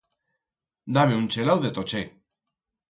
Da-me 0.99 1.21
un 1.21 1.29
chelau 1.37 1.63
de 1.67 1.73
tochet. 1.77 2.19